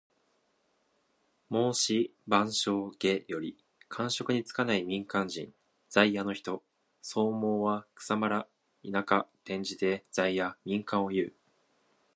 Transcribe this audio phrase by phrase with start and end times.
[1.51, 3.55] 『孟子』「万章・下」より。
[3.87, 5.53] 官職に就かない民間人。
[5.91, 6.63] 在野の人。
[7.03, 8.47] 「草莽」は草むら・
[8.83, 9.27] 田舎。
[9.43, 11.35] 転じて在野・民間をいう。